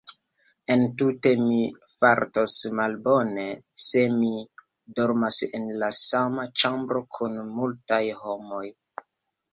Entute 0.75 1.33
mi 1.41 1.57
fartos 1.89 2.55
malbone 2.79 3.45
se 3.89 4.03
mi 4.15 4.33
dormas 5.01 5.41
en 5.59 5.69
la 5.85 5.91
sama 6.01 6.47
ĉambro 6.63 7.07
kun 7.19 7.39
multaj 7.61 8.05
homoj. 8.25 8.65